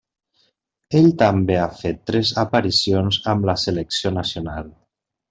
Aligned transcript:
Ell 0.99 1.09
també 1.21 1.57
ha 1.63 1.67
fet 1.81 1.99
tres 2.11 2.31
aparicions 2.45 3.21
amb 3.35 3.47
la 3.51 3.55
selecció 3.65 4.13
nacional. 4.17 4.73